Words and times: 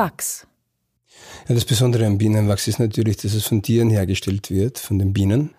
Wachs. 0.00 0.46
Ja, 1.46 1.54
das 1.54 1.66
Besondere 1.66 2.06
am 2.06 2.16
Bienenwachs 2.16 2.66
ist 2.68 2.78
natürlich, 2.78 3.18
dass 3.18 3.34
es 3.34 3.46
von 3.46 3.60
Tieren 3.60 3.90
hergestellt 3.90 4.50
wird, 4.50 4.78
von 4.78 4.98
den 4.98 5.12
Bienen. 5.12 5.50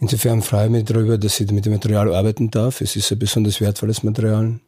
Insofern 0.00 0.42
freue 0.42 0.66
ich 0.66 0.70
mich 0.70 0.84
darüber, 0.84 1.16
dass 1.16 1.40
ich 1.40 1.50
mit 1.50 1.64
dem 1.64 1.72
Material 1.72 2.14
arbeiten 2.14 2.50
darf. 2.50 2.82
Es 2.82 2.94
ist 2.94 3.10
ein 3.10 3.18
besonders 3.18 3.58
wertvolles 3.58 4.02
Material. 4.02 4.60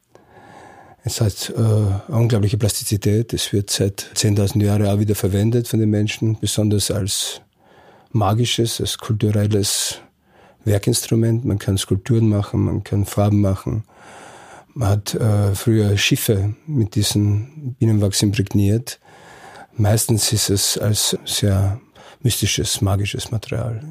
Es 1.05 1.21
hat 1.21 1.53
äh, 1.55 2.11
unglaubliche 2.11 2.57
Plastizität. 2.57 3.35
Es 3.35 3.53
wird 3.53 3.69
seit 3.69 4.01
10.000 4.15 4.65
Jahren 4.65 4.87
auch 4.87 4.99
wieder 4.99 5.15
verwendet 5.15 5.69
von 5.69 5.81
den 5.81 5.91
Menschen, 5.91 6.39
besonders 6.41 6.91
als 6.91 7.43
magisches, 8.13 8.81
als 8.81 8.97
kulturelles 8.97 9.99
Werkinstrument. 10.65 11.45
Man 11.45 11.59
kann 11.59 11.77
Skulpturen 11.77 12.31
machen, 12.31 12.65
man 12.65 12.83
kann 12.83 13.05
Farben 13.05 13.43
machen. 13.43 13.85
Man 14.75 14.89
hat 14.89 15.15
äh, 15.15 15.55
früher 15.55 15.99
Schiffe 15.99 16.55
mit 16.67 16.95
diesem 16.95 17.75
Bienenwachs 17.79 18.23
imprägniert. 18.23 19.01
Meistens 19.77 20.33
ist 20.33 20.51
es 20.51 20.79
als 20.79 21.17
sehr 21.25 21.81
mystisches, 22.23 22.81
magisches 22.81 23.31
Material. 23.31 23.83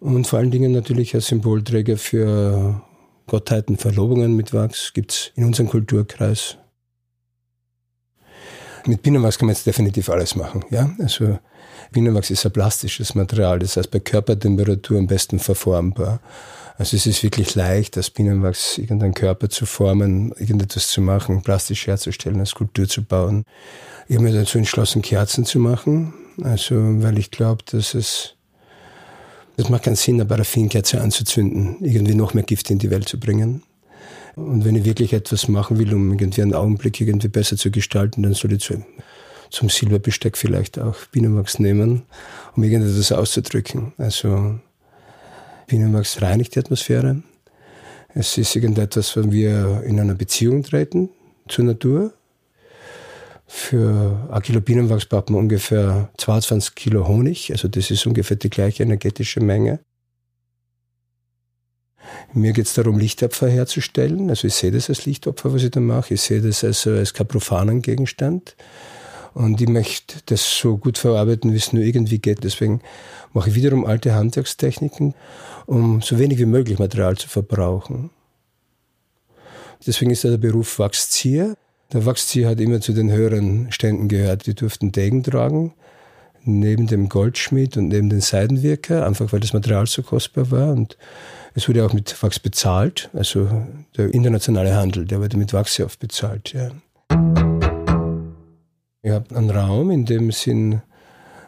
Und 0.00 0.26
vor 0.26 0.38
allen 0.38 0.50
Dingen 0.50 0.72
natürlich 0.72 1.14
als 1.14 1.26
Symbolträger 1.26 1.96
für 1.96 2.80
Gottheiten, 3.26 3.76
Verlobungen 3.76 4.36
mit 4.36 4.54
Wachs 4.54 4.92
gibt 4.92 5.12
es 5.12 5.32
in 5.34 5.44
unserem 5.44 5.68
Kulturkreis. 5.68 6.56
Mit 8.86 9.02
Bienenwachs 9.02 9.38
kann 9.38 9.46
man 9.46 9.54
jetzt 9.54 9.66
definitiv 9.66 10.08
alles 10.08 10.34
machen. 10.36 10.64
Ja? 10.70 10.90
Also 10.98 11.38
Bienenwachs 11.92 12.30
ist 12.30 12.44
ein 12.46 12.52
plastisches 12.52 13.14
Material, 13.14 13.58
das 13.58 13.76
heißt 13.76 13.90
bei 13.90 14.00
Körpertemperatur 14.00 14.98
am 14.98 15.06
besten 15.06 15.38
verformbar. 15.38 16.20
Also 16.76 16.96
es 16.96 17.06
ist 17.06 17.22
wirklich 17.22 17.54
leicht, 17.54 17.98
aus 17.98 18.10
Bienenwachs 18.10 18.78
irgendeinen 18.78 19.14
Körper 19.14 19.48
zu 19.48 19.66
formen, 19.66 20.32
irgendetwas 20.38 20.88
zu 20.88 21.00
machen, 21.00 21.42
plastisch 21.42 21.86
herzustellen, 21.88 22.36
eine 22.36 22.46
Skulptur 22.46 22.88
zu 22.88 23.02
bauen. 23.02 23.44
Ich 24.06 24.16
habe 24.16 24.24
mir 24.24 24.32
dazu 24.32 24.58
entschlossen, 24.58 25.02
Kerzen 25.02 25.44
zu 25.44 25.58
machen, 25.58 26.14
also 26.42 26.76
weil 27.02 27.18
ich 27.18 27.30
glaube, 27.30 27.64
dass 27.70 27.94
es 27.94 28.34
das 29.58 29.70
macht 29.70 29.82
keinen 29.82 29.96
Sinn, 29.96 30.14
eine 30.14 30.24
Paraffinkerze 30.24 31.00
anzuzünden, 31.00 31.78
irgendwie 31.80 32.14
noch 32.14 32.32
mehr 32.32 32.44
Gift 32.44 32.70
in 32.70 32.78
die 32.78 32.90
Welt 32.90 33.08
zu 33.08 33.18
bringen. 33.18 33.64
Und 34.38 34.64
wenn 34.64 34.76
ich 34.76 34.84
wirklich 34.84 35.12
etwas 35.12 35.48
machen 35.48 35.78
will, 35.78 35.92
um 35.92 36.12
irgendwie 36.12 36.42
einen 36.42 36.54
Augenblick 36.54 37.00
irgendwie 37.00 37.28
besser 37.28 37.56
zu 37.56 37.70
gestalten, 37.70 38.22
dann 38.22 38.34
soll 38.34 38.52
ich 38.52 38.60
zu, 38.60 38.84
zum 39.50 39.68
Silberbesteck 39.68 40.36
vielleicht 40.36 40.78
auch 40.78 40.96
Bienenwachs 41.12 41.58
nehmen, 41.58 42.02
um 42.56 42.62
irgendetwas 42.62 43.12
auszudrücken. 43.12 43.92
Also 43.98 44.58
Bienenwachs 45.66 46.22
reinigt 46.22 46.54
die 46.54 46.60
Atmosphäre. 46.60 47.22
Es 48.14 48.38
ist 48.38 48.54
irgendetwas, 48.56 49.16
wenn 49.16 49.32
wir 49.32 49.82
in 49.84 50.00
einer 50.00 50.14
Beziehung 50.14 50.62
treten 50.62 51.10
zur 51.46 51.64
Natur, 51.64 52.12
für 53.50 54.28
ein 54.30 54.42
Kilo 54.42 54.60
Bienenwachs 54.60 55.06
braucht 55.06 55.30
man 55.30 55.40
ungefähr 55.40 56.10
22 56.18 56.74
Kilo 56.74 57.08
Honig, 57.08 57.50
also 57.50 57.66
das 57.66 57.90
ist 57.90 58.06
ungefähr 58.06 58.36
die 58.36 58.50
gleiche 58.50 58.82
energetische 58.82 59.40
Menge. 59.40 59.80
Mir 62.34 62.52
geht 62.52 62.66
es 62.66 62.74
darum, 62.74 62.98
Lichtopfer 62.98 63.48
herzustellen. 63.48 64.30
Also 64.30 64.46
ich 64.46 64.54
sehe 64.54 64.70
das 64.70 64.88
als 64.88 65.06
Lichtopfer, 65.06 65.52
was 65.52 65.62
ich 65.62 65.70
da 65.70 65.80
mache. 65.80 66.14
Ich 66.14 66.22
sehe 66.22 66.40
das 66.40 66.64
also 66.64 66.90
als 66.90 67.14
kein 67.14 67.26
profanen 67.26 67.82
Gegenstand. 67.82 68.56
Und 69.34 69.60
ich 69.60 69.68
möchte 69.68 70.16
das 70.26 70.58
so 70.58 70.78
gut 70.78 70.98
verarbeiten, 70.98 71.52
wie 71.52 71.56
es 71.56 71.72
nur 71.72 71.82
irgendwie 71.82 72.18
geht. 72.18 72.44
Deswegen 72.44 72.80
mache 73.32 73.50
ich 73.50 73.54
wiederum 73.54 73.84
alte 73.84 74.14
Handwerkstechniken, 74.14 75.14
um 75.66 76.02
so 76.02 76.18
wenig 76.18 76.38
wie 76.38 76.46
möglich 76.46 76.78
Material 76.78 77.16
zu 77.16 77.28
verbrauchen. 77.28 78.10
Deswegen 79.86 80.10
ist 80.10 80.24
der 80.24 80.38
Beruf 80.38 80.78
Wachszieher. 80.78 81.54
Der 81.92 82.04
Wachszieher 82.04 82.48
hat 82.48 82.60
immer 82.60 82.80
zu 82.80 82.92
den 82.92 83.12
höheren 83.12 83.70
Ständen 83.70 84.08
gehört. 84.08 84.46
Die 84.46 84.54
durften 84.54 84.92
Degen 84.92 85.22
tragen, 85.22 85.72
neben 86.44 86.86
dem 86.86 87.08
Goldschmied 87.08 87.76
und 87.76 87.88
neben 87.88 88.10
den 88.10 88.20
Seidenwirker, 88.20 89.06
einfach 89.06 89.32
weil 89.32 89.40
das 89.40 89.52
Material 89.52 89.86
so 89.86 90.02
kostbar 90.02 90.50
war. 90.50 90.72
Und 90.72 90.96
es 91.54 91.68
wurde 91.68 91.84
auch 91.84 91.92
mit 91.92 92.22
Wachs 92.22 92.38
bezahlt. 92.38 93.10
Also 93.12 93.50
der 93.96 94.12
internationale 94.14 94.74
Handel, 94.74 95.04
der 95.04 95.20
wurde 95.20 95.36
mit 95.36 95.52
Wachs 95.52 95.74
sehr 95.74 95.86
oft 95.86 95.98
bezahlt. 95.98 96.52
Ja. 96.52 96.70
Ich 99.02 99.10
habe 99.10 99.34
einen 99.36 99.50
Raum, 99.50 99.90
in 99.90 100.04
dem 100.04 100.30
sind 100.32 100.82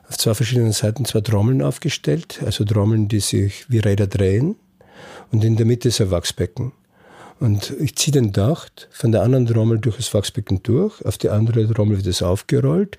auf 0.09 0.19
zwei 0.19 0.35
verschiedenen 0.35 0.73
Seiten 0.73 1.05
zwei 1.05 1.21
Trommeln 1.21 1.63
aufgestellt, 1.63 2.41
also 2.45 2.65
Trommeln, 2.65 3.09
die 3.09 3.21
sich 3.21 3.71
wie 3.71 3.79
Räder 3.79 4.07
drehen. 4.07 4.57
Und 5.31 5.45
in 5.45 5.57
der 5.57 5.67
Mitte 5.67 5.89
ist 5.89 6.01
ein 6.01 6.11
Wachsbecken. 6.11 6.73
Und 7.41 7.75
ich 7.81 7.97
ziehe 7.97 8.13
den 8.13 8.33
Docht 8.33 8.89
von 8.93 9.13
der 9.13 9.23
anderen 9.23 9.47
Trommel 9.47 9.79
durch 9.79 9.97
das 9.97 10.13
Wachsbecken 10.13 10.63
durch, 10.63 11.03
auf 11.07 11.17
die 11.17 11.31
andere 11.31 11.67
Trommel 11.73 11.97
wird 11.97 12.07
es 12.07 12.23
aufgerollt 12.23 12.99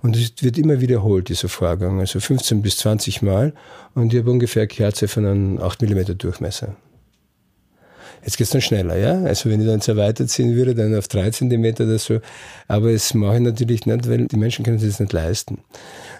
und 0.00 0.16
es 0.16 0.32
wird 0.40 0.56
immer 0.56 0.80
wiederholt, 0.80 1.28
dieser 1.28 1.50
Vorgang, 1.50 2.00
also 2.00 2.18
15 2.18 2.62
bis 2.62 2.78
20 2.78 3.20
Mal 3.20 3.52
und 3.94 4.14
ich 4.14 4.20
habe 4.20 4.30
ungefähr 4.30 4.66
Kerze 4.66 5.08
von 5.08 5.26
einem 5.26 5.60
8 5.60 5.82
mm 5.82 6.16
Durchmesser. 6.16 6.74
Jetzt 8.24 8.36
geht's 8.36 8.50
dann 8.50 8.60
schneller, 8.60 8.96
ja. 8.96 9.22
Also 9.24 9.50
wenn 9.50 9.60
ich 9.60 9.66
dann 9.66 9.80
so 9.80 9.96
weiterziehen 9.96 10.54
würde, 10.54 10.74
dann 10.74 10.94
auf 10.94 11.08
drei 11.08 11.30
Zentimeter 11.30 11.84
oder 11.84 11.98
so. 11.98 12.20
Aber 12.68 12.90
es 12.90 13.14
mache 13.14 13.36
ich 13.36 13.40
natürlich 13.40 13.86
nicht, 13.86 14.08
weil 14.08 14.26
die 14.26 14.36
Menschen 14.36 14.64
können 14.64 14.78
sich 14.78 14.90
das 14.90 15.00
nicht 15.00 15.12
leisten. 15.12 15.58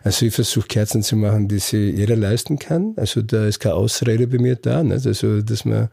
Also 0.04 0.26
ich 0.26 0.34
versuche 0.34 0.66
Kerzen 0.66 1.02
zu 1.02 1.14
machen, 1.14 1.46
die 1.46 1.60
sich 1.60 1.96
jeder 1.96 2.16
leisten 2.16 2.58
kann. 2.58 2.94
Also 2.96 3.22
da 3.22 3.46
ist 3.46 3.60
keine 3.60 3.76
Ausrede 3.76 4.26
bei 4.26 4.38
mir 4.38 4.56
da. 4.56 4.82
Nicht? 4.82 5.06
Also 5.06 5.42
dass 5.42 5.64
man 5.64 5.88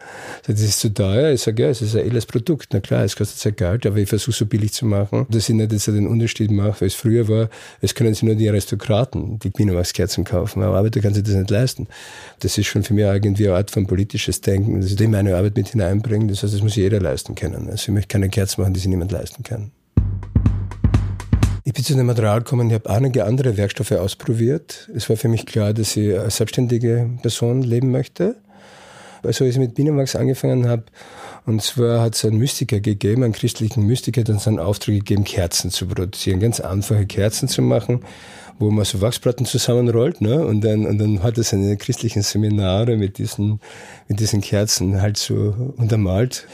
sagt, 0.45 0.59
das 0.59 0.61
ist 0.61 0.79
zu 0.79 0.91
teuer. 0.91 1.31
Ich 1.31 1.41
sage, 1.41 1.61
ja, 1.61 1.69
es 1.69 1.81
ist 1.81 1.95
ein 1.95 2.07
edles 2.07 2.25
Produkt. 2.25 2.69
Na 2.73 2.79
klar, 2.79 3.03
es 3.03 3.15
kostet 3.15 3.37
sehr 3.39 3.51
Geld, 3.51 3.85
aber 3.85 3.97
ich 3.97 4.09
versuche 4.09 4.35
so 4.35 4.45
billig 4.47 4.73
zu 4.73 4.87
machen, 4.87 5.27
dass 5.29 5.47
ich 5.47 5.55
nicht 5.55 5.87
den 5.87 6.07
Unterschied 6.07 6.49
mache, 6.49 6.81
weil 6.81 6.87
es 6.87 6.95
früher 6.95 7.27
war, 7.27 7.49
es 7.81 7.93
können 7.93 8.13
sich 8.13 8.23
nur 8.23 8.35
die 8.35 8.49
Aristokraten 8.49 9.37
die 9.39 9.49
Bienenwachskerzen 9.49 10.23
kaufen. 10.23 10.63
Aber 10.63 10.77
Arbeiter 10.77 11.01
kann 11.01 11.13
sich 11.13 11.23
das 11.23 11.35
nicht 11.35 11.51
leisten. 11.51 11.87
Das 12.39 12.57
ist 12.57 12.65
schon 12.65 12.83
für 12.83 12.95
mich 12.95 13.03
irgendwie 13.03 13.47
eine 13.47 13.57
Art 13.57 13.69
von 13.69 13.85
politisches 13.85 14.41
Denken, 14.41 14.81
dass 14.81 14.91
ich 14.91 14.99
in 14.99 15.11
meine 15.11 15.35
Arbeit 15.35 15.55
mit 15.55 15.75
hineinbringe. 15.99 16.27
Das 16.27 16.43
heißt, 16.43 16.53
das 16.53 16.61
muss 16.61 16.75
jeder 16.75 16.99
leisten 16.99 17.35
können. 17.35 17.69
Also 17.69 17.83
ich 17.83 17.89
möchte 17.89 18.07
keine 18.07 18.29
Kerzen 18.29 18.61
machen, 18.61 18.73
die 18.73 18.79
sich 18.79 18.89
niemand 18.89 19.11
leisten 19.11 19.43
kann. 19.43 19.71
Ich 21.63 21.73
bin 21.73 21.83
zu 21.83 21.93
dem 21.93 22.07
Material 22.07 22.39
gekommen, 22.39 22.69
ich 22.69 22.73
habe 22.73 22.89
einige 22.89 23.25
andere 23.25 23.55
Werkstoffe 23.57 23.91
ausprobiert. 23.91 24.89
Es 24.95 25.07
war 25.09 25.17
für 25.17 25.27
mich 25.27 25.45
klar, 25.45 25.73
dass 25.73 25.95
ich 25.95 26.17
als 26.17 26.37
selbstständige 26.37 27.09
Person 27.21 27.61
leben 27.61 27.91
möchte. 27.91 28.37
Also 29.23 29.45
als 29.45 29.55
ich 29.55 29.59
mit 29.59 29.75
Bienenwachs 29.75 30.15
angefangen 30.15 30.67
habe, 30.67 30.83
und 31.45 31.61
zwar 31.61 32.01
hat 32.01 32.15
es 32.15 32.25
einen 32.25 32.37
Mystiker 32.37 32.79
gegeben, 32.79 33.23
einen 33.23 33.33
christlichen 33.33 33.85
Mystiker, 33.85 34.23
der 34.23 34.35
uns 34.35 34.47
einen 34.47 34.59
Auftrag 34.59 34.95
gegeben, 34.95 35.23
Kerzen 35.23 35.71
zu 35.71 35.87
produzieren, 35.87 36.39
ganz 36.39 36.59
einfache 36.59 37.05
Kerzen 37.05 37.47
zu 37.47 37.61
machen, 37.61 38.01
wo 38.59 38.69
man 38.69 38.85
so 38.85 39.01
Wachsplatten 39.01 39.45
zusammenrollt, 39.45 40.21
ne? 40.21 40.45
Und 40.45 40.61
dann, 40.61 40.85
und 40.85 40.97
dann 40.97 41.23
hat 41.23 41.37
er 41.37 41.43
seine 41.43 41.77
christlichen 41.77 42.21
Seminare 42.21 42.97
mit 42.97 43.17
diesen, 43.17 43.59
mit 44.07 44.19
diesen 44.19 44.41
Kerzen 44.41 45.01
halt 45.01 45.17
so 45.17 45.73
untermalt. 45.77 46.47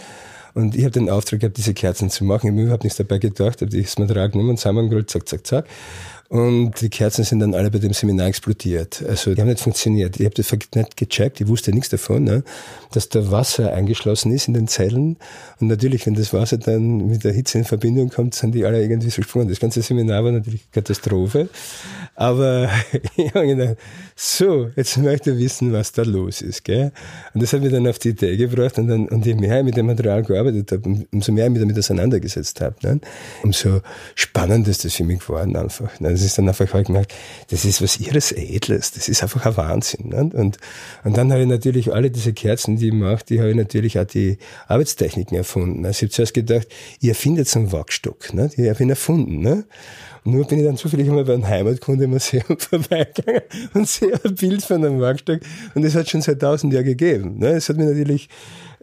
Und 0.55 0.73
ich 0.75 0.83
habe 0.83 0.91
den 0.91 1.09
Auftrag 1.09 1.41
gehabt, 1.41 1.57
diese 1.57 1.73
Kerzen 1.73 2.09
zu 2.09 2.23
machen. 2.23 2.47
Ich 2.47 2.51
habe 2.53 2.61
überhaupt 2.63 2.83
nichts 2.83 2.97
dabei 2.97 3.19
gedacht, 3.19 3.61
habe 3.61 3.81
das 3.81 3.99
Material 3.99 4.29
genommen, 4.29 4.57
zusammengerollt, 4.57 5.09
zack, 5.09 5.27
zack, 5.27 5.45
zack. 5.45 5.65
Und 6.27 6.81
die 6.81 6.89
Kerzen 6.89 7.23
sind 7.23 7.39
dann 7.39 7.53
alle 7.53 7.69
bei 7.69 7.77
dem 7.77 7.93
Seminar 7.93 8.27
explodiert. 8.27 9.03
Also 9.07 9.35
die 9.35 9.41
haben 9.41 9.47
nicht 9.47 9.61
funktioniert. 9.61 10.19
Ich 10.19 10.25
habe 10.25 10.33
das 10.33 10.51
nicht 10.51 10.97
gecheckt, 10.97 11.39
ich 11.39 11.47
wusste 11.47 11.71
nichts 11.71 11.89
davon, 11.89 12.23
ne? 12.23 12.43
dass 12.93 13.09
da 13.09 13.29
Wasser 13.29 13.73
eingeschlossen 13.73 14.31
ist 14.31 14.47
in 14.47 14.55
den 14.55 14.67
Zellen. 14.67 15.17
Und 15.59 15.67
natürlich, 15.67 16.07
wenn 16.07 16.15
das 16.15 16.33
Wasser 16.33 16.57
dann 16.57 17.07
mit 17.07 17.23
der 17.23 17.31
Hitze 17.31 17.59
in 17.59 17.63
Verbindung 17.63 18.09
kommt, 18.09 18.33
sind 18.33 18.55
die 18.55 18.65
alle 18.65 18.81
irgendwie 18.81 19.11
so 19.11 19.17
gesprungen. 19.17 19.49
Das 19.49 19.59
ganze 19.59 19.83
Seminar 19.83 20.23
war 20.23 20.31
natürlich 20.31 20.71
Katastrophe. 20.71 21.47
Aber 22.15 22.71
ich 23.17 23.31
habe 23.35 23.45
gedacht, 23.45 23.77
so, 24.15 24.71
jetzt 24.75 24.97
möchte 24.97 25.31
ich 25.31 25.37
wissen, 25.37 25.73
was 25.73 25.91
da 25.91 26.01
los 26.01 26.41
ist. 26.41 26.63
Gell? 26.63 26.91
Und 27.35 27.43
das 27.43 27.53
hat 27.53 27.61
mich 27.61 27.71
dann 27.71 27.87
auf 27.87 27.99
die 27.99 28.09
Idee 28.09 28.35
gebracht. 28.35 28.79
Und, 28.79 28.87
dann, 28.87 29.07
und 29.09 29.27
je 29.27 29.35
mehr 29.35 29.59
ich 29.59 29.65
mit 29.65 29.77
dem 29.77 29.85
Material 29.85 30.23
gearbeitet 30.23 30.44
habe, 30.47 31.05
umso 31.11 31.31
mehr 31.31 31.45
ich 31.45 31.51
mich 31.51 31.61
damit 31.61 31.77
auseinandergesetzt 31.77 32.61
habe, 32.61 32.75
ne? 32.83 32.99
umso 33.43 33.81
spannender 34.15 34.71
ist 34.71 34.85
das 34.85 34.95
für 34.95 35.03
mich 35.03 35.19
geworden 35.19 35.55
einfach. 35.55 35.99
Ne? 35.99 36.11
Das 36.11 36.21
ist 36.21 36.37
dann 36.37 36.47
einfach 36.47 36.71
halt 36.73 36.87
gemerkt, 36.87 37.13
das 37.49 37.65
ist 37.65 37.81
was 37.81 37.99
ihres 37.99 38.31
Edles, 38.31 38.91
das 38.91 39.07
ist 39.07 39.23
einfach 39.23 39.45
ein 39.45 39.57
Wahnsinn. 39.57 40.09
Ne? 40.09 40.29
Und, 40.33 40.57
und 41.03 41.17
dann 41.17 41.31
habe 41.31 41.41
ich 41.41 41.47
natürlich 41.47 41.93
alle 41.93 42.11
diese 42.11 42.33
Kerzen, 42.33 42.77
die 42.77 42.87
ich 42.87 42.93
mache, 42.93 43.25
die 43.27 43.39
habe 43.39 43.49
ich 43.49 43.55
natürlich 43.55 43.99
auch 43.99 44.05
die 44.05 44.37
Arbeitstechniken 44.67 45.37
erfunden. 45.37 45.85
Also 45.85 45.97
ich 45.97 46.01
habe 46.03 46.11
zuerst 46.11 46.33
gedacht, 46.33 46.67
ihr 46.99 47.15
findet 47.15 47.47
so 47.47 47.59
einen 47.59 47.71
Wachstock, 47.71 48.33
ne? 48.33 48.49
die 48.55 48.69
habe 48.69 48.83
ich 48.83 48.89
erfunden. 48.89 49.39
Ne? 49.39 49.65
Nur 50.27 50.47
bin 50.47 50.57
ich 50.57 50.65
dann 50.65 50.75
zufällig 50.75 51.07
einmal 51.07 51.23
beim 51.23 51.47
Heimatkundemuseum 51.47 52.43
vorbeigegangen 52.57 53.43
und 53.75 53.87
sehe 53.87 54.19
ein 54.23 54.33
Bild 54.33 54.63
von 54.63 54.83
einem 54.83 54.99
Wachstock 54.99 55.41
und 55.75 55.85
das 55.85 55.93
hat 55.93 56.09
schon 56.09 56.21
seit 56.21 56.39
tausend 56.39 56.73
Jahren 56.73 56.85
gegeben. 56.85 57.37
Ne? 57.37 57.49
Es 57.49 57.69
hat 57.69 57.77
mir 57.77 57.85
natürlich 57.85 58.27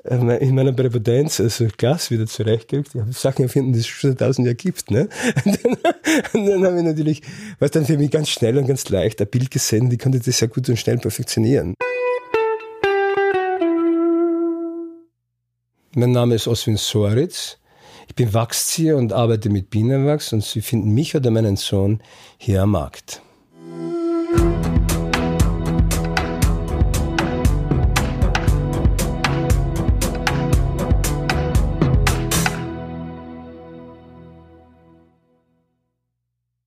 in 0.04 0.54
meiner 0.54 0.72
Präpotenz, 0.72 1.38
also 1.38 1.68
Glas 1.76 2.10
wieder 2.10 2.26
zurechtgerückt. 2.26 2.90
Ich 2.94 3.00
habe 3.00 3.12
Sachen 3.12 3.44
erfunden, 3.44 3.72
die 3.72 3.80
es 3.80 3.86
schon 3.86 4.10
seit 4.10 4.18
tausend 4.18 4.46
Jahren 4.46 4.56
gibt. 4.56 4.90
Ne? 4.90 5.08
Und 5.44 5.64
dann, 5.64 5.76
und 6.34 6.46
dann 6.46 6.64
habe 6.64 6.78
ich 6.78 6.84
natürlich, 6.84 7.22
was 7.60 7.70
dann 7.70 7.86
für 7.86 7.96
mich 7.96 8.10
ganz 8.10 8.28
schnell 8.28 8.58
und 8.58 8.66
ganz 8.66 8.88
leicht, 8.88 9.20
ein 9.20 9.28
Bild 9.28 9.50
gesehen, 9.50 9.88
die 9.88 9.96
konnte 9.96 10.18
das 10.18 10.38
sehr 10.38 10.48
gut 10.48 10.68
und 10.68 10.76
schnell 10.76 10.98
perfektionieren. 10.98 11.74
Mein 15.94 16.12
Name 16.12 16.34
ist 16.34 16.48
Oswin 16.48 16.76
Soritz. 16.76 17.58
Ich 18.08 18.14
bin 18.14 18.34
Wachszieher 18.34 18.96
und 18.96 19.12
arbeite 19.12 19.48
mit 19.50 19.70
Bienenwachs 19.70 20.32
und 20.32 20.42
Sie 20.42 20.60
finden 20.60 20.92
mich 20.92 21.14
oder 21.14 21.30
meinen 21.30 21.56
Sohn 21.56 22.02
hier 22.38 22.62
am 22.62 22.72
Markt. 22.72 23.22